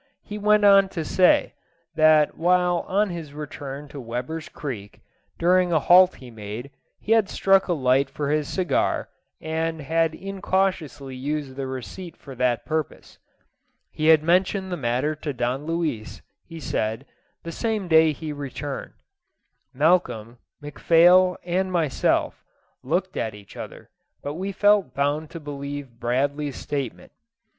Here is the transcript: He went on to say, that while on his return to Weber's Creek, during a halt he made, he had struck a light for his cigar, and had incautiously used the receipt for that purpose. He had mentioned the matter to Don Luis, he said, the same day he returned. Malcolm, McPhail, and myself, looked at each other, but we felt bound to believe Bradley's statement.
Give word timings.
He 0.23 0.39
went 0.39 0.65
on 0.65 0.89
to 0.97 1.05
say, 1.05 1.53
that 1.93 2.35
while 2.35 2.85
on 2.87 3.11
his 3.11 3.35
return 3.35 3.87
to 3.89 3.99
Weber's 4.01 4.49
Creek, 4.49 4.99
during 5.37 5.71
a 5.71 5.77
halt 5.79 6.15
he 6.15 6.31
made, 6.31 6.71
he 6.99 7.11
had 7.11 7.29
struck 7.29 7.67
a 7.67 7.73
light 7.73 8.09
for 8.09 8.31
his 8.31 8.47
cigar, 8.47 9.09
and 9.39 9.79
had 9.79 10.15
incautiously 10.15 11.15
used 11.15 11.55
the 11.55 11.67
receipt 11.67 12.17
for 12.17 12.33
that 12.33 12.65
purpose. 12.65 13.19
He 13.91 14.07
had 14.07 14.23
mentioned 14.23 14.71
the 14.71 14.75
matter 14.75 15.13
to 15.17 15.33
Don 15.33 15.65
Luis, 15.67 16.23
he 16.45 16.59
said, 16.59 17.05
the 17.43 17.51
same 17.51 17.87
day 17.87 18.11
he 18.11 18.33
returned. 18.33 18.93
Malcolm, 19.71 20.39
McPhail, 20.63 21.37
and 21.43 21.71
myself, 21.71 22.43
looked 22.81 23.15
at 23.17 23.35
each 23.35 23.55
other, 23.55 23.91
but 24.23 24.33
we 24.33 24.51
felt 24.51 24.95
bound 24.95 25.29
to 25.29 25.39
believe 25.39 25.99
Bradley's 25.99 26.55
statement. 26.57 27.11